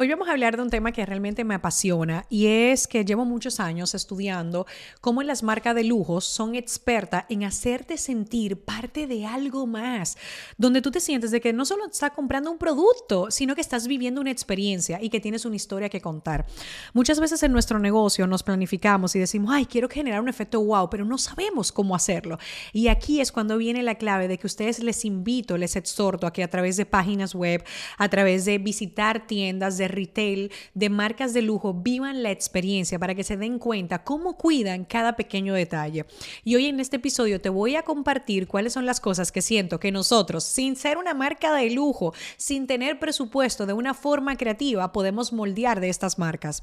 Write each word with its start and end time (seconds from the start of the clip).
Hoy 0.00 0.08
vamos 0.08 0.28
a 0.28 0.30
hablar 0.30 0.56
de 0.56 0.62
un 0.62 0.70
tema 0.70 0.92
que 0.92 1.04
realmente 1.04 1.42
me 1.42 1.56
apasiona 1.56 2.24
y 2.30 2.46
es 2.46 2.86
que 2.86 3.04
llevo 3.04 3.24
muchos 3.24 3.58
años 3.58 3.96
estudiando 3.96 4.64
cómo 5.00 5.24
las 5.24 5.42
marcas 5.42 5.74
de 5.74 5.82
lujos 5.82 6.24
son 6.24 6.54
expertas 6.54 7.24
en 7.28 7.42
hacerte 7.42 7.96
sentir 7.96 8.60
parte 8.60 9.08
de 9.08 9.26
algo 9.26 9.66
más, 9.66 10.16
donde 10.56 10.82
tú 10.82 10.92
te 10.92 11.00
sientes 11.00 11.32
de 11.32 11.40
que 11.40 11.52
no 11.52 11.64
solo 11.64 11.86
estás 11.86 12.12
comprando 12.12 12.48
un 12.52 12.58
producto, 12.58 13.32
sino 13.32 13.56
que 13.56 13.60
estás 13.60 13.88
viviendo 13.88 14.20
una 14.20 14.30
experiencia 14.30 15.02
y 15.02 15.10
que 15.10 15.18
tienes 15.18 15.44
una 15.44 15.56
historia 15.56 15.88
que 15.88 16.00
contar. 16.00 16.46
Muchas 16.92 17.18
veces 17.18 17.42
en 17.42 17.50
nuestro 17.50 17.80
negocio 17.80 18.28
nos 18.28 18.44
planificamos 18.44 19.16
y 19.16 19.18
decimos, 19.18 19.50
ay, 19.52 19.66
quiero 19.66 19.88
generar 19.88 20.20
un 20.20 20.28
efecto 20.28 20.62
wow, 20.62 20.88
pero 20.90 21.04
no 21.04 21.18
sabemos 21.18 21.72
cómo 21.72 21.96
hacerlo. 21.96 22.38
Y 22.72 22.86
aquí 22.86 23.20
es 23.20 23.32
cuando 23.32 23.58
viene 23.58 23.82
la 23.82 23.96
clave 23.96 24.28
de 24.28 24.38
que 24.38 24.46
ustedes 24.46 24.80
les 24.80 25.04
invito, 25.04 25.58
les 25.58 25.74
exhorto 25.74 26.28
a 26.28 26.32
que 26.32 26.44
a 26.44 26.48
través 26.48 26.76
de 26.76 26.86
páginas 26.86 27.34
web, 27.34 27.64
a 27.96 28.08
través 28.08 28.44
de 28.44 28.58
visitar 28.58 29.26
tiendas, 29.26 29.76
de 29.76 29.87
retail, 29.88 30.52
de 30.74 30.90
marcas 30.90 31.34
de 31.34 31.42
lujo, 31.42 31.74
vivan 31.74 32.22
la 32.22 32.30
experiencia 32.30 32.98
para 32.98 33.14
que 33.14 33.24
se 33.24 33.36
den 33.36 33.58
cuenta 33.58 34.04
cómo 34.04 34.36
cuidan 34.36 34.84
cada 34.84 35.16
pequeño 35.16 35.54
detalle. 35.54 36.06
Y 36.44 36.54
hoy 36.54 36.66
en 36.66 36.80
este 36.80 36.96
episodio 36.96 37.40
te 37.40 37.48
voy 37.48 37.76
a 37.76 37.82
compartir 37.82 38.46
cuáles 38.46 38.72
son 38.72 38.86
las 38.86 39.00
cosas 39.00 39.32
que 39.32 39.42
siento 39.42 39.80
que 39.80 39.92
nosotros, 39.92 40.44
sin 40.44 40.76
ser 40.76 40.98
una 40.98 41.14
marca 41.14 41.54
de 41.54 41.70
lujo, 41.70 42.14
sin 42.36 42.66
tener 42.66 42.98
presupuesto 42.98 43.66
de 43.66 43.72
una 43.72 43.94
forma 43.94 44.36
creativa, 44.36 44.92
podemos 44.92 45.32
moldear 45.32 45.80
de 45.80 45.88
estas 45.88 46.18
marcas. 46.18 46.62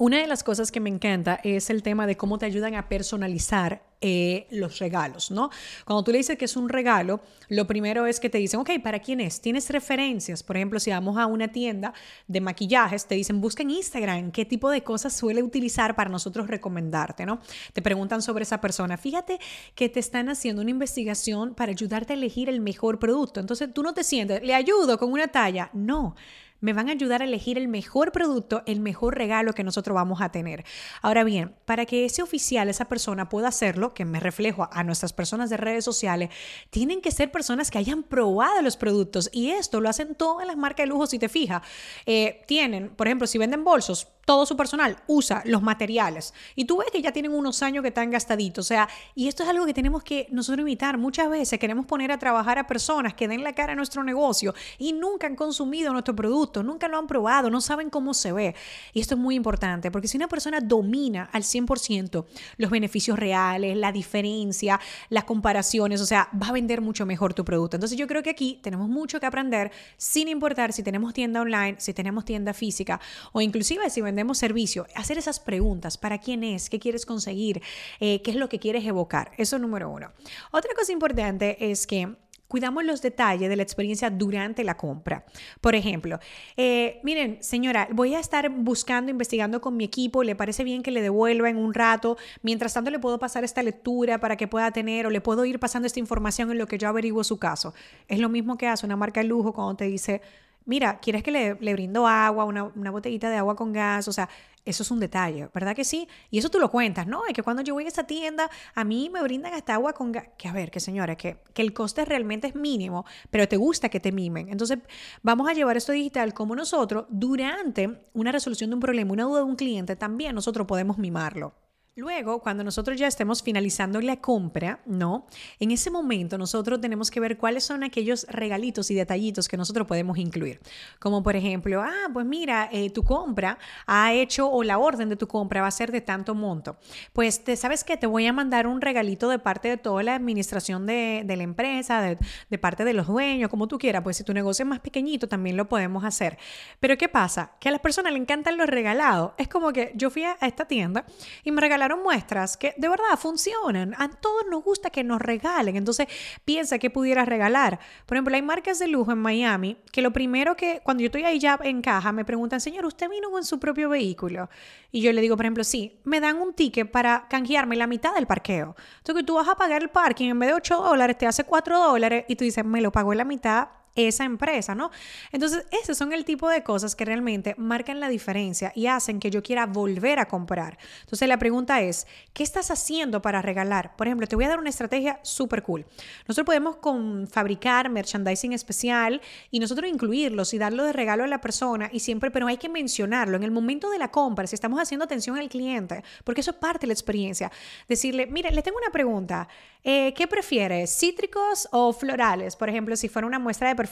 Una 0.00 0.16
de 0.16 0.26
las 0.26 0.42
cosas 0.42 0.72
que 0.72 0.80
me 0.80 0.88
encanta 0.88 1.40
es 1.44 1.68
el 1.68 1.82
tema 1.82 2.06
de 2.06 2.16
cómo 2.16 2.38
te 2.38 2.46
ayudan 2.46 2.74
a 2.74 2.88
personalizar 2.88 3.82
eh, 4.00 4.46
los 4.50 4.78
regalos, 4.78 5.30
¿no? 5.30 5.50
Cuando 5.84 6.02
tú 6.02 6.10
le 6.10 6.16
dices 6.16 6.38
que 6.38 6.46
es 6.46 6.56
un 6.56 6.70
regalo, 6.70 7.20
lo 7.50 7.66
primero 7.66 8.06
es 8.06 8.18
que 8.18 8.30
te 8.30 8.38
dicen, 8.38 8.60
ok, 8.60 8.70
¿para 8.82 9.00
quién 9.00 9.20
es? 9.20 9.42
¿Tienes 9.42 9.68
referencias? 9.68 10.42
Por 10.42 10.56
ejemplo, 10.56 10.80
si 10.80 10.88
vamos 10.90 11.18
a 11.18 11.26
una 11.26 11.48
tienda 11.48 11.92
de 12.26 12.40
maquillajes, 12.40 13.04
te 13.04 13.14
dicen, 13.14 13.42
busca 13.42 13.62
en 13.62 13.72
Instagram 13.72 14.30
qué 14.30 14.46
tipo 14.46 14.70
de 14.70 14.82
cosas 14.82 15.12
suele 15.12 15.42
utilizar 15.42 15.94
para 15.96 16.08
nosotros 16.08 16.48
recomendarte, 16.48 17.26
¿no? 17.26 17.42
Te 17.74 17.82
preguntan 17.82 18.22
sobre 18.22 18.44
esa 18.44 18.58
persona. 18.58 18.96
Fíjate 18.96 19.38
que 19.74 19.90
te 19.90 20.00
están 20.00 20.30
haciendo 20.30 20.62
una 20.62 20.70
investigación 20.70 21.54
para 21.54 21.72
ayudarte 21.72 22.14
a 22.14 22.16
elegir 22.16 22.48
el 22.48 22.62
mejor 22.62 22.98
producto. 22.98 23.38
Entonces 23.38 23.68
tú 23.74 23.82
no 23.82 23.92
te 23.92 24.02
sientes, 24.02 24.42
le 24.42 24.54
ayudo 24.54 24.96
con 24.96 25.12
una 25.12 25.28
talla. 25.28 25.68
No 25.74 26.14
me 26.60 26.72
van 26.72 26.88
a 26.88 26.92
ayudar 26.92 27.22
a 27.22 27.24
elegir 27.24 27.58
el 27.58 27.68
mejor 27.68 28.12
producto, 28.12 28.62
el 28.66 28.80
mejor 28.80 29.16
regalo 29.16 29.52
que 29.52 29.64
nosotros 29.64 29.94
vamos 29.94 30.20
a 30.20 30.30
tener. 30.30 30.64
Ahora 31.02 31.24
bien, 31.24 31.54
para 31.64 31.86
que 31.86 32.04
ese 32.04 32.22
oficial, 32.22 32.68
esa 32.68 32.86
persona 32.86 33.28
pueda 33.28 33.48
hacerlo, 33.48 33.94
que 33.94 34.04
me 34.04 34.20
reflejo 34.20 34.68
a 34.72 34.84
nuestras 34.84 35.12
personas 35.12 35.50
de 35.50 35.56
redes 35.56 35.84
sociales, 35.84 36.30
tienen 36.70 37.00
que 37.00 37.10
ser 37.10 37.30
personas 37.30 37.70
que 37.70 37.78
hayan 37.78 38.02
probado 38.02 38.62
los 38.62 38.76
productos 38.76 39.30
y 39.32 39.50
esto 39.50 39.80
lo 39.80 39.88
hacen 39.88 40.14
todas 40.14 40.46
las 40.46 40.56
marcas 40.56 40.84
de 40.84 40.88
lujo, 40.88 41.06
si 41.06 41.18
te 41.18 41.28
fijas. 41.28 41.62
Eh, 42.06 42.42
tienen, 42.46 42.90
por 42.90 43.06
ejemplo, 43.06 43.26
si 43.26 43.38
venden 43.38 43.64
bolsos, 43.64 44.08
todo 44.30 44.46
su 44.46 44.56
personal 44.56 44.96
usa 45.08 45.42
los 45.44 45.60
materiales. 45.60 46.32
Y 46.54 46.64
tú 46.64 46.76
ves 46.76 46.92
que 46.92 47.02
ya 47.02 47.10
tienen 47.10 47.34
unos 47.34 47.64
años 47.64 47.82
que 47.82 47.88
están 47.88 48.12
gastaditos. 48.12 48.64
O 48.64 48.68
sea, 48.68 48.88
y 49.16 49.26
esto 49.26 49.42
es 49.42 49.48
algo 49.48 49.66
que 49.66 49.74
tenemos 49.74 50.04
que 50.04 50.28
nosotros 50.30 50.62
imitar. 50.62 50.98
Muchas 50.98 51.28
veces 51.28 51.58
queremos 51.58 51.84
poner 51.84 52.12
a 52.12 52.18
trabajar 52.20 52.56
a 52.56 52.68
personas 52.68 53.12
que 53.14 53.26
den 53.26 53.42
la 53.42 53.56
cara 53.56 53.72
a 53.72 53.74
nuestro 53.74 54.04
negocio 54.04 54.54
y 54.78 54.92
nunca 54.92 55.26
han 55.26 55.34
consumido 55.34 55.92
nuestro 55.92 56.14
producto, 56.14 56.62
nunca 56.62 56.86
lo 56.86 56.96
han 56.96 57.08
probado, 57.08 57.50
no 57.50 57.60
saben 57.60 57.90
cómo 57.90 58.14
se 58.14 58.30
ve. 58.30 58.54
Y 58.92 59.00
esto 59.00 59.16
es 59.16 59.20
muy 59.20 59.34
importante 59.34 59.90
porque 59.90 60.06
si 60.06 60.16
una 60.16 60.28
persona 60.28 60.60
domina 60.60 61.28
al 61.32 61.42
100% 61.42 62.24
los 62.56 62.70
beneficios 62.70 63.18
reales, 63.18 63.76
la 63.76 63.90
diferencia, 63.90 64.78
las 65.08 65.24
comparaciones, 65.24 66.00
o 66.00 66.06
sea, 66.06 66.28
va 66.40 66.50
a 66.50 66.52
vender 66.52 66.82
mucho 66.82 67.04
mejor 67.04 67.34
tu 67.34 67.44
producto. 67.44 67.76
Entonces 67.76 67.98
yo 67.98 68.06
creo 68.06 68.22
que 68.22 68.30
aquí 68.30 68.60
tenemos 68.62 68.88
mucho 68.88 69.18
que 69.18 69.26
aprender 69.26 69.72
sin 69.96 70.28
importar 70.28 70.72
si 70.72 70.84
tenemos 70.84 71.14
tienda 71.14 71.40
online, 71.40 71.74
si 71.78 71.92
tenemos 71.92 72.24
tienda 72.24 72.54
física 72.54 73.00
o 73.32 73.40
inclusive 73.40 73.90
si 73.90 74.00
vendemos 74.00 74.19
servicio, 74.34 74.86
hacer 74.94 75.18
esas 75.18 75.40
preguntas, 75.40 75.98
¿para 75.98 76.18
quién 76.18 76.44
es? 76.44 76.70
¿Qué 76.70 76.78
quieres 76.78 77.06
conseguir? 77.06 77.62
Eh, 78.00 78.22
¿Qué 78.22 78.30
es 78.30 78.36
lo 78.36 78.48
que 78.48 78.58
quieres 78.58 78.84
evocar? 78.84 79.32
Eso 79.36 79.56
es 79.56 79.62
número 79.62 79.90
uno. 79.90 80.10
Otra 80.52 80.72
cosa 80.74 80.92
importante 80.92 81.70
es 81.70 81.86
que 81.86 82.14
cuidamos 82.50 82.84
los 82.84 83.00
detalles 83.00 83.48
de 83.48 83.54
la 83.54 83.62
experiencia 83.62 84.10
durante 84.10 84.64
la 84.64 84.76
compra. 84.76 85.24
Por 85.60 85.76
ejemplo, 85.76 86.18
eh, 86.56 87.00
miren, 87.04 87.38
señora, 87.40 87.86
voy 87.92 88.16
a 88.16 88.18
estar 88.18 88.50
buscando, 88.50 89.08
investigando 89.12 89.60
con 89.60 89.76
mi 89.76 89.84
equipo, 89.84 90.24
¿le 90.24 90.34
parece 90.34 90.64
bien 90.64 90.82
que 90.82 90.90
le 90.90 91.00
devuelva 91.00 91.48
en 91.48 91.56
un 91.56 91.72
rato? 91.72 92.16
Mientras 92.42 92.74
tanto, 92.74 92.90
le 92.90 92.98
puedo 92.98 93.20
pasar 93.20 93.44
esta 93.44 93.62
lectura 93.62 94.18
para 94.18 94.36
que 94.36 94.48
pueda 94.48 94.72
tener 94.72 95.06
o 95.06 95.10
le 95.10 95.20
puedo 95.20 95.44
ir 95.44 95.60
pasando 95.60 95.86
esta 95.86 96.00
información 96.00 96.50
en 96.50 96.58
lo 96.58 96.66
que 96.66 96.76
yo 96.76 96.88
averiguo 96.88 97.22
su 97.22 97.38
caso. 97.38 97.72
Es 98.08 98.18
lo 98.18 98.28
mismo 98.28 98.58
que 98.58 98.66
hace 98.66 98.84
una 98.84 98.96
marca 98.96 99.20
de 99.20 99.28
lujo 99.28 99.52
cuando 99.52 99.76
te 99.76 99.84
dice, 99.84 100.20
mira, 100.64 100.98
¿quieres 101.00 101.22
que 101.22 101.30
le, 101.30 101.54
le 101.60 101.72
brindo 101.72 102.06
agua, 102.06 102.44
una, 102.44 102.64
una, 102.64 102.90
botellita 102.90 103.30
de 103.30 103.36
agua 103.36 103.56
con 103.56 103.72
gas? 103.72 104.08
O 104.08 104.12
sea, 104.12 104.28
eso 104.64 104.82
es 104.82 104.90
un 104.90 105.00
detalle, 105.00 105.48
¿verdad 105.54 105.74
que 105.74 105.84
sí? 105.84 106.06
Y 106.30 106.38
eso 106.38 106.50
tú 106.50 106.58
lo 106.58 106.70
cuentas, 106.70 107.06
¿no? 107.06 107.26
Es 107.26 107.32
que 107.32 107.42
cuando 107.42 107.62
yo 107.62 107.74
voy 107.74 107.84
a 107.84 107.88
esa 107.88 108.04
tienda, 108.04 108.50
a 108.74 108.84
mí 108.84 109.10
me 109.10 109.22
brindan 109.22 109.54
hasta 109.54 109.74
agua 109.74 109.92
con 109.92 110.12
gas. 110.12 110.28
Que 110.36 110.48
a 110.48 110.52
ver, 110.52 110.70
que 110.70 110.80
señores, 110.80 111.16
que, 111.16 111.38
que 111.54 111.62
el 111.62 111.72
coste 111.72 112.04
realmente 112.04 112.48
es 112.48 112.54
mínimo, 112.54 113.04
pero 113.30 113.48
te 113.48 113.56
gusta 113.56 113.88
que 113.88 114.00
te 114.00 114.12
mimen. 114.12 114.48
Entonces, 114.50 114.78
vamos 115.22 115.48
a 115.48 115.54
llevar 115.54 115.76
esto 115.76 115.92
digital 115.92 116.34
como 116.34 116.54
nosotros, 116.54 117.06
durante 117.08 118.02
una 118.12 118.32
resolución 118.32 118.70
de 118.70 118.74
un 118.74 118.80
problema, 118.80 119.12
una 119.12 119.24
duda 119.24 119.38
de 119.38 119.44
un 119.46 119.56
cliente, 119.56 119.96
también 119.96 120.34
nosotros 120.34 120.66
podemos 120.66 120.98
mimarlo. 120.98 121.54
Luego, 122.00 122.40
cuando 122.40 122.64
nosotros 122.64 122.98
ya 122.98 123.06
estemos 123.06 123.42
finalizando 123.42 124.00
la 124.00 124.16
compra, 124.22 124.80
¿no? 124.86 125.26
En 125.58 125.70
ese 125.70 125.90
momento 125.90 126.38
nosotros 126.38 126.80
tenemos 126.80 127.10
que 127.10 127.20
ver 127.20 127.36
cuáles 127.36 127.62
son 127.62 127.84
aquellos 127.84 128.26
regalitos 128.30 128.90
y 128.90 128.94
detallitos 128.94 129.48
que 129.48 129.58
nosotros 129.58 129.86
podemos 129.86 130.16
incluir. 130.16 130.60
Como 130.98 131.22
por 131.22 131.36
ejemplo, 131.36 131.82
ah, 131.82 132.08
pues 132.10 132.24
mira, 132.24 132.70
eh, 132.72 132.88
tu 132.88 133.02
compra 133.02 133.58
ha 133.86 134.14
hecho 134.14 134.50
o 134.50 134.62
la 134.62 134.78
orden 134.78 135.10
de 135.10 135.16
tu 135.16 135.28
compra 135.28 135.60
va 135.60 135.66
a 135.66 135.70
ser 135.70 135.92
de 135.92 136.00
tanto 136.00 136.34
monto. 136.34 136.78
Pues 137.12 137.44
te 137.44 137.54
sabes 137.54 137.84
que 137.84 137.98
te 137.98 138.06
voy 138.06 138.26
a 138.26 138.32
mandar 138.32 138.66
un 138.66 138.80
regalito 138.80 139.28
de 139.28 139.38
parte 139.38 139.68
de 139.68 139.76
toda 139.76 140.02
la 140.02 140.14
administración 140.14 140.86
de, 140.86 141.22
la 141.26 141.42
empresa, 141.42 142.00
de, 142.00 142.16
de, 142.48 142.58
parte 142.58 142.86
de 142.86 142.94
los 142.94 143.08
dueños, 143.08 143.50
como 143.50 143.68
tú 143.68 143.76
quieras. 143.78 144.02
Pues 144.02 144.16
si 144.16 144.24
tu 144.24 144.32
negocio 144.32 144.62
es 144.62 144.68
más 144.70 144.80
pequeñito, 144.80 145.28
también 145.28 145.58
lo 145.58 145.68
podemos 145.68 146.02
hacer. 146.04 146.38
Pero 146.80 146.96
¿qué 146.96 147.10
pasa? 147.10 147.52
Que 147.60 147.68
a 147.68 147.72
las 147.72 147.82
personas 147.82 148.14
le 148.14 148.18
encantan 148.18 148.56
los 148.56 148.68
regalados. 148.68 149.32
Es 149.36 149.48
como 149.48 149.70
que 149.74 149.92
yo 149.96 150.08
fui 150.08 150.24
a 150.24 150.38
esta 150.40 150.64
tienda 150.64 151.04
y 151.44 151.52
me 151.52 151.60
regalaron 151.60 151.89
muestras 151.96 152.56
que 152.56 152.74
de 152.76 152.88
verdad 152.88 153.18
funcionan. 153.18 153.94
A 153.98 154.08
todos 154.08 154.44
nos 154.50 154.62
gusta 154.62 154.90
que 154.90 155.04
nos 155.04 155.20
regalen. 155.20 155.76
Entonces, 155.76 156.06
piensa 156.44 156.78
que 156.78 156.90
pudieras 156.90 157.28
regalar. 157.28 157.78
Por 158.06 158.16
ejemplo, 158.16 158.34
hay 158.34 158.42
marcas 158.42 158.78
de 158.78 158.88
lujo 158.88 159.12
en 159.12 159.18
Miami 159.18 159.76
que 159.92 160.02
lo 160.02 160.12
primero 160.12 160.56
que, 160.56 160.80
cuando 160.84 161.02
yo 161.02 161.06
estoy 161.06 161.24
ahí 161.24 161.38
ya 161.38 161.58
en 161.62 161.82
caja, 161.82 162.12
me 162.12 162.24
preguntan, 162.24 162.60
señor, 162.60 162.86
¿usted 162.86 163.08
vino 163.08 163.30
con 163.30 163.44
su 163.44 163.58
propio 163.58 163.88
vehículo? 163.88 164.48
Y 164.92 165.00
yo 165.02 165.12
le 165.12 165.20
digo, 165.20 165.36
por 165.36 165.46
ejemplo, 165.46 165.64
sí, 165.64 166.00
me 166.04 166.20
dan 166.20 166.36
un 166.36 166.54
ticket 166.54 166.90
para 166.90 167.26
canjearme 167.28 167.76
la 167.76 167.86
mitad 167.86 168.14
del 168.14 168.26
parqueo. 168.26 168.76
Entonces, 168.98 169.24
tú 169.26 169.34
vas 169.34 169.48
a 169.48 169.54
pagar 169.54 169.82
el 169.82 169.90
parking 169.90 170.30
en 170.30 170.38
vez 170.38 170.50
de 170.50 170.54
8 170.54 170.76
dólares, 170.76 171.18
te 171.18 171.26
hace 171.26 171.44
4 171.44 171.78
dólares 171.78 172.24
y 172.28 172.36
tú 172.36 172.44
dices, 172.44 172.64
me 172.64 172.80
lo 172.80 172.92
pago 172.92 173.12
en 173.12 173.18
la 173.18 173.24
mitad 173.24 173.68
esa 174.08 174.24
empresa, 174.24 174.74
¿no? 174.74 174.90
Entonces, 175.32 175.64
esos 175.82 175.96
son 175.96 176.12
el 176.12 176.24
tipo 176.24 176.48
de 176.48 176.62
cosas 176.62 176.94
que 176.94 177.04
realmente 177.04 177.54
marcan 177.58 178.00
la 178.00 178.08
diferencia 178.08 178.72
y 178.74 178.86
hacen 178.86 179.20
que 179.20 179.30
yo 179.30 179.42
quiera 179.42 179.66
volver 179.66 180.18
a 180.18 180.26
comprar. 180.26 180.78
Entonces, 181.00 181.28
la 181.28 181.38
pregunta 181.38 181.80
es, 181.80 182.06
¿qué 182.32 182.42
estás 182.42 182.70
haciendo 182.70 183.22
para 183.22 183.42
regalar? 183.42 183.96
Por 183.96 184.06
ejemplo, 184.06 184.26
te 184.26 184.36
voy 184.36 184.44
a 184.44 184.48
dar 184.48 184.58
una 184.58 184.70
estrategia 184.70 185.20
súper 185.22 185.62
cool. 185.62 185.86
Nosotros 186.26 186.46
podemos 186.46 186.76
con 186.76 187.28
fabricar 187.28 187.88
merchandising 187.90 188.52
especial 188.52 189.20
y 189.50 189.60
nosotros 189.60 189.88
incluirlos 189.88 190.54
y 190.54 190.58
darlo 190.58 190.84
de 190.84 190.92
regalo 190.92 191.24
a 191.24 191.26
la 191.26 191.40
persona 191.40 191.88
y 191.92 192.00
siempre, 192.00 192.30
pero 192.30 192.46
hay 192.46 192.56
que 192.56 192.68
mencionarlo 192.68 193.36
en 193.36 193.42
el 193.42 193.50
momento 193.50 193.90
de 193.90 193.98
la 193.98 194.10
compra, 194.10 194.46
si 194.46 194.54
estamos 194.54 194.80
haciendo 194.80 195.04
atención 195.04 195.36
al 195.36 195.48
cliente, 195.48 196.02
porque 196.24 196.40
eso 196.40 196.52
es 196.52 196.56
parte 196.56 196.80
de 196.80 196.88
la 196.88 196.92
experiencia. 196.92 197.50
Decirle, 197.88 198.26
mire, 198.26 198.50
le 198.50 198.62
tengo 198.62 198.78
una 198.78 198.90
pregunta, 198.90 199.48
eh, 199.82 200.12
¿qué 200.14 200.26
prefieres, 200.26 200.94
cítricos 200.96 201.68
o 201.72 201.92
florales? 201.92 202.56
Por 202.56 202.68
ejemplo, 202.68 202.96
si 202.96 203.08
fuera 203.08 203.26
una 203.26 203.38
muestra 203.38 203.68
de 203.68 203.76
perfume 203.76 203.89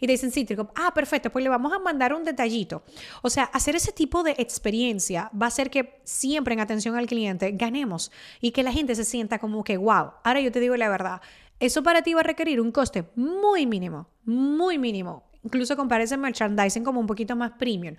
y 0.00 0.06
te 0.06 0.12
dicen 0.12 0.30
cítrico, 0.30 0.70
ah, 0.74 0.92
perfecto, 0.94 1.30
pues 1.30 1.42
le 1.42 1.48
vamos 1.48 1.72
a 1.72 1.78
mandar 1.78 2.14
un 2.14 2.24
detallito. 2.24 2.82
O 3.22 3.30
sea, 3.30 3.44
hacer 3.44 3.76
ese 3.76 3.92
tipo 3.92 4.22
de 4.22 4.32
experiencia 4.38 5.30
va 5.40 5.46
a 5.46 5.48
hacer 5.48 5.70
que 5.70 6.00
siempre 6.04 6.54
en 6.54 6.60
atención 6.60 6.96
al 6.96 7.06
cliente 7.06 7.52
ganemos 7.52 8.10
y 8.40 8.50
que 8.50 8.62
la 8.62 8.72
gente 8.72 8.94
se 8.94 9.04
sienta 9.04 9.38
como 9.38 9.64
que, 9.64 9.76
wow, 9.76 10.12
ahora 10.24 10.40
yo 10.40 10.52
te 10.52 10.60
digo 10.60 10.76
la 10.76 10.88
verdad, 10.88 11.20
eso 11.60 11.82
para 11.82 12.02
ti 12.02 12.14
va 12.14 12.20
a 12.20 12.24
requerir 12.24 12.60
un 12.60 12.72
coste 12.72 13.04
muy 13.14 13.66
mínimo, 13.66 14.08
muy 14.24 14.78
mínimo. 14.78 15.24
Incluso 15.42 15.76
compara 15.76 16.04
ese 16.04 16.16
merchandising 16.16 16.82
como 16.82 17.00
un 17.00 17.06
poquito 17.06 17.36
más 17.36 17.52
premium 17.52 17.94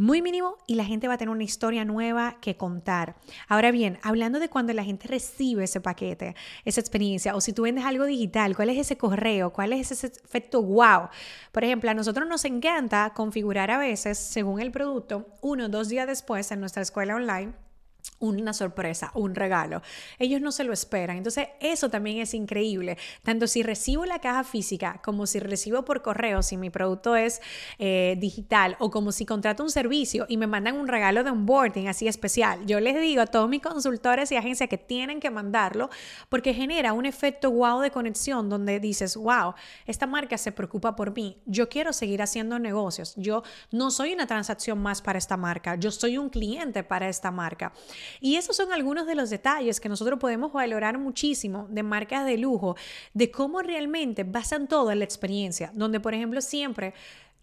muy 0.00 0.22
mínimo 0.22 0.56
y 0.66 0.76
la 0.76 0.84
gente 0.84 1.08
va 1.08 1.14
a 1.14 1.18
tener 1.18 1.30
una 1.30 1.44
historia 1.44 1.84
nueva 1.84 2.38
que 2.40 2.56
contar. 2.56 3.16
Ahora 3.48 3.70
bien, 3.70 3.98
hablando 4.02 4.40
de 4.40 4.48
cuando 4.48 4.72
la 4.72 4.82
gente 4.82 5.06
recibe 5.06 5.64
ese 5.64 5.80
paquete, 5.80 6.34
esa 6.64 6.80
experiencia, 6.80 7.36
o 7.36 7.40
si 7.40 7.52
tú 7.52 7.62
vendes 7.62 7.84
algo 7.84 8.06
digital, 8.06 8.56
¿cuál 8.56 8.70
es 8.70 8.78
ese 8.78 8.96
correo? 8.96 9.52
¿Cuál 9.52 9.74
es 9.74 9.92
ese 9.92 10.06
efecto 10.06 10.62
wow? 10.62 11.10
Por 11.52 11.64
ejemplo, 11.64 11.90
a 11.90 11.94
nosotros 11.94 12.26
nos 12.26 12.46
encanta 12.46 13.12
configurar 13.14 13.70
a 13.70 13.78
veces, 13.78 14.18
según 14.18 14.60
el 14.60 14.72
producto, 14.72 15.26
uno 15.42 15.66
o 15.66 15.68
dos 15.68 15.88
días 15.90 16.06
después 16.06 16.50
en 16.50 16.60
nuestra 16.60 16.82
escuela 16.82 17.14
online 17.14 17.69
una 18.18 18.52
sorpresa, 18.52 19.10
un 19.14 19.34
regalo. 19.34 19.82
Ellos 20.18 20.40
no 20.40 20.52
se 20.52 20.64
lo 20.64 20.72
esperan. 20.72 21.16
Entonces, 21.16 21.48
eso 21.60 21.88
también 21.88 22.18
es 22.18 22.34
increíble. 22.34 22.98
Tanto 23.22 23.46
si 23.46 23.62
recibo 23.62 24.04
la 24.04 24.18
caja 24.20 24.44
física 24.44 25.00
como 25.02 25.26
si 25.26 25.40
recibo 25.40 25.84
por 25.84 26.02
correo, 26.02 26.42
si 26.42 26.56
mi 26.56 26.70
producto 26.70 27.16
es 27.16 27.40
eh, 27.78 28.16
digital 28.18 28.76
o 28.78 28.90
como 28.90 29.12
si 29.12 29.24
contrato 29.24 29.62
un 29.62 29.70
servicio 29.70 30.26
y 30.28 30.36
me 30.36 30.46
mandan 30.46 30.76
un 30.76 30.88
regalo 30.88 31.24
de 31.24 31.30
onboarding 31.30 31.88
así 31.88 32.08
especial. 32.08 32.66
Yo 32.66 32.80
les 32.80 33.00
digo 33.00 33.22
a 33.22 33.26
todos 33.26 33.48
mis 33.48 33.62
consultores 33.62 34.30
y 34.32 34.36
agencias 34.36 34.68
que 34.68 34.78
tienen 34.78 35.20
que 35.20 35.30
mandarlo 35.30 35.88
porque 36.28 36.54
genera 36.54 36.92
un 36.92 37.06
efecto 37.06 37.50
wow 37.50 37.80
de 37.80 37.90
conexión 37.90 38.48
donde 38.48 38.80
dices, 38.80 39.16
wow, 39.16 39.54
esta 39.86 40.06
marca 40.06 40.36
se 40.36 40.52
preocupa 40.52 40.94
por 40.94 41.14
mí. 41.14 41.38
Yo 41.46 41.68
quiero 41.68 41.92
seguir 41.92 42.22
haciendo 42.22 42.58
negocios. 42.58 43.14
Yo 43.16 43.42
no 43.70 43.90
soy 43.90 44.12
una 44.12 44.26
transacción 44.26 44.78
más 44.78 45.00
para 45.00 45.18
esta 45.18 45.36
marca. 45.36 45.76
Yo 45.76 45.90
soy 45.90 46.18
un 46.18 46.28
cliente 46.28 46.82
para 46.84 47.08
esta 47.08 47.30
marca. 47.30 47.72
Y 48.20 48.36
esos 48.36 48.56
son 48.56 48.72
algunos 48.72 49.06
de 49.06 49.14
los 49.14 49.30
detalles 49.30 49.80
que 49.80 49.88
nosotros 49.88 50.18
podemos 50.18 50.52
valorar 50.52 50.98
muchísimo 50.98 51.66
de 51.70 51.82
marcas 51.82 52.24
de 52.24 52.38
lujo, 52.38 52.76
de 53.14 53.30
cómo 53.30 53.62
realmente 53.62 54.24
basan 54.24 54.68
todo 54.68 54.90
en 54.90 54.98
la 54.98 55.04
experiencia, 55.04 55.70
donde 55.74 56.00
por 56.00 56.14
ejemplo 56.14 56.40
siempre 56.40 56.94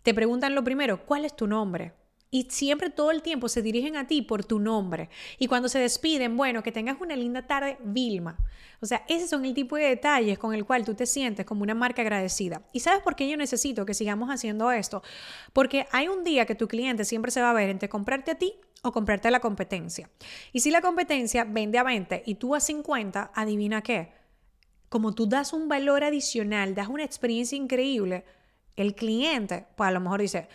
te 0.04 0.14
preguntan 0.14 0.56
lo 0.56 0.64
primero, 0.64 1.06
¿cuál 1.06 1.26
es 1.26 1.36
tu 1.36 1.48
nombre? 1.48 1.94
Y 2.30 2.48
siempre 2.50 2.90
todo 2.90 3.12
el 3.12 3.22
tiempo 3.22 3.48
se 3.48 3.62
dirigen 3.62 3.96
a 3.96 4.06
ti 4.06 4.22
por 4.22 4.44
tu 4.44 4.60
nombre. 4.60 5.10
Y 5.40 5.48
cuando 5.48 5.70
se 5.70 5.80
despiden, 5.80 6.36
bueno, 6.36 6.62
que 6.62 6.74
tengas 6.74 7.00
una 7.00 7.16
linda 7.16 7.48
tarde, 7.48 7.78
Vilma. 7.84 8.38
O 8.82 8.86
sea, 8.86 9.04
ese 9.08 9.28
son 9.28 9.46
el 9.46 9.54
tipo 9.54 9.78
de 9.78 9.86
detalles 9.86 10.38
con 10.38 10.54
el 10.54 10.66
cual 10.66 10.84
tú 10.84 10.94
te 10.94 11.06
sientes 11.06 11.46
como 11.46 11.64
una 11.64 11.74
marca 11.74 12.02
agradecida. 12.02 12.64
¿Y 12.74 12.82
sabes 12.82 13.02
por 13.02 13.16
qué 13.16 13.30
yo 13.30 13.38
necesito 13.38 13.86
que 13.86 13.94
sigamos 13.94 14.30
haciendo 14.30 14.72
esto? 14.72 15.04
Porque 15.54 15.88
hay 15.92 16.10
un 16.10 16.24
día 16.24 16.46
que 16.46 16.56
tu 16.56 16.68
cliente 16.68 17.06
siempre 17.06 17.32
se 17.32 17.42
va 17.42 17.52
a 17.52 17.54
ver 17.54 17.70
entre 17.70 17.90
comprarte 17.90 18.32
a 18.32 18.36
ti 18.36 18.56
o 18.88 18.92
comprarte 18.92 19.30
la 19.31 19.39
competencia. 19.39 20.10
Y 20.54 20.62
si 20.62 20.72
la 20.72 20.81
competencia 20.81 21.44
vende 21.44 21.78
a 21.78 21.84
20 21.84 22.24
y 22.25 22.36
tú 22.36 22.56
a 22.56 22.60
50, 22.60 23.31
adivina 23.34 23.81
qué. 23.81 24.12
Como 24.89 25.13
tú 25.13 25.28
das 25.28 25.54
un 25.54 25.68
valor 25.68 26.04
adicional, 26.04 26.74
das 26.74 26.88
una 26.88 27.04
experiencia 27.04 27.57
increíble, 27.57 28.24
el 28.78 28.94
cliente, 28.94 29.66
pues 29.75 29.88
a 29.88 29.92
lo 29.92 30.00
mejor 30.00 30.22
dice, 30.22 30.48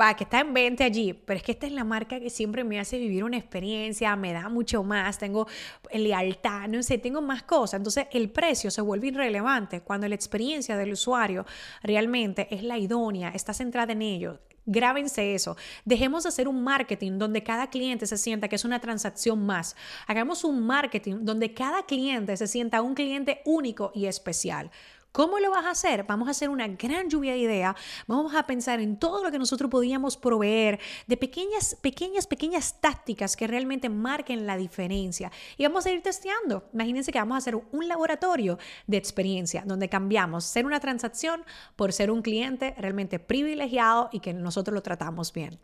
va, 0.00 0.14
que 0.14 0.24
está 0.24 0.40
en 0.40 0.54
20 0.54 0.84
allí, 0.84 1.12
pero 1.12 1.36
es 1.36 1.42
que 1.42 1.52
esta 1.52 1.66
es 1.66 1.72
la 1.72 1.84
marca 1.84 2.20
que 2.20 2.30
siempre 2.30 2.64
me 2.64 2.78
hace 2.78 2.98
vivir 2.98 3.24
una 3.24 3.36
experiencia, 3.36 4.14
me 4.16 4.32
da 4.32 4.48
mucho 4.48 4.84
más, 4.84 5.18
tengo 5.18 5.46
lealtad, 5.92 6.68
no 6.68 6.82
sé, 6.82 6.98
tengo 6.98 7.20
más 7.20 7.42
cosas. 7.42 7.78
Entonces 7.78 8.06
el 8.12 8.30
precio 8.30 8.70
se 8.70 8.80
vuelve 8.80 9.08
irrelevante 9.08 9.80
cuando 9.80 10.08
la 10.08 10.14
experiencia 10.14 10.76
del 10.76 10.92
usuario 10.92 11.44
realmente 11.82 12.46
es 12.54 12.62
la 12.62 12.78
idónea, 12.78 13.30
está 13.30 13.52
centrada 13.52 13.92
en 13.92 14.02
ello. 14.02 14.38
Grábense 14.66 15.34
eso. 15.34 15.56
Dejemos 15.84 16.24
de 16.24 16.30
hacer 16.30 16.48
un 16.48 16.64
marketing 16.64 17.18
donde 17.18 17.44
cada 17.44 17.70
cliente 17.70 18.06
se 18.06 18.18
sienta 18.18 18.48
que 18.48 18.56
es 18.56 18.64
una 18.64 18.80
transacción 18.80 19.46
más. 19.46 19.76
Hagamos 20.08 20.42
un 20.42 20.66
marketing 20.66 21.18
donde 21.20 21.54
cada 21.54 21.84
cliente 21.84 22.36
se 22.36 22.48
sienta 22.48 22.82
un 22.82 22.94
cliente 22.94 23.42
único 23.44 23.92
y 23.94 24.06
especial. 24.06 24.70
¿Cómo 25.16 25.38
lo 25.38 25.50
vas 25.50 25.64
a 25.64 25.70
hacer? 25.70 26.04
Vamos 26.04 26.28
a 26.28 26.32
hacer 26.32 26.50
una 26.50 26.68
gran 26.68 27.08
lluvia 27.08 27.32
de 27.32 27.38
ideas. 27.38 27.74
Vamos 28.06 28.34
a 28.34 28.42
pensar 28.42 28.80
en 28.80 28.98
todo 28.98 29.24
lo 29.24 29.30
que 29.30 29.38
nosotros 29.38 29.70
podíamos 29.70 30.18
proveer, 30.18 30.78
de 31.06 31.16
pequeñas, 31.16 31.74
pequeñas, 31.80 32.26
pequeñas 32.26 32.82
tácticas 32.82 33.34
que 33.34 33.46
realmente 33.46 33.88
marquen 33.88 34.46
la 34.46 34.58
diferencia. 34.58 35.32
Y 35.56 35.62
vamos 35.62 35.86
a 35.86 35.90
ir 35.90 36.02
testeando. 36.02 36.68
Imagínense 36.74 37.12
que 37.12 37.18
vamos 37.18 37.36
a 37.36 37.38
hacer 37.38 37.56
un 37.56 37.88
laboratorio 37.88 38.58
de 38.86 38.98
experiencia 38.98 39.62
donde 39.64 39.88
cambiamos 39.88 40.44
ser 40.44 40.66
una 40.66 40.80
transacción 40.80 41.46
por 41.76 41.94
ser 41.94 42.10
un 42.10 42.20
cliente 42.20 42.74
realmente 42.76 43.18
privilegiado 43.18 44.10
y 44.12 44.20
que 44.20 44.34
nosotros 44.34 44.74
lo 44.74 44.82
tratamos 44.82 45.32
bien. 45.32 45.58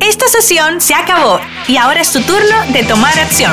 Esta 0.00 0.26
sesión 0.26 0.80
se 0.80 0.94
acabó 0.94 1.38
y 1.68 1.76
ahora 1.76 2.00
es 2.00 2.10
tu 2.10 2.20
turno 2.22 2.72
de 2.72 2.82
tomar 2.82 3.16
acción. 3.20 3.52